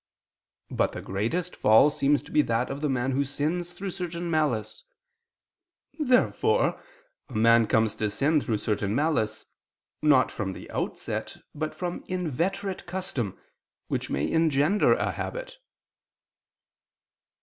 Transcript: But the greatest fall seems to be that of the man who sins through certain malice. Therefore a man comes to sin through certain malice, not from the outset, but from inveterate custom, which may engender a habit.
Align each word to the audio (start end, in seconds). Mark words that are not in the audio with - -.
But 0.71 0.93
the 0.93 1.01
greatest 1.03 1.55
fall 1.55 1.91
seems 1.91 2.23
to 2.23 2.31
be 2.31 2.41
that 2.41 2.71
of 2.71 2.81
the 2.81 2.89
man 2.89 3.11
who 3.11 3.23
sins 3.23 3.71
through 3.71 3.91
certain 3.91 4.31
malice. 4.31 4.83
Therefore 5.99 6.81
a 7.29 7.35
man 7.35 7.67
comes 7.67 7.93
to 7.97 8.09
sin 8.09 8.41
through 8.41 8.57
certain 8.57 8.95
malice, 8.95 9.45
not 10.01 10.31
from 10.31 10.53
the 10.53 10.71
outset, 10.71 11.37
but 11.53 11.75
from 11.75 12.03
inveterate 12.07 12.87
custom, 12.87 13.39
which 13.89 14.09
may 14.09 14.27
engender 14.27 14.93
a 14.95 15.11
habit. 15.11 15.59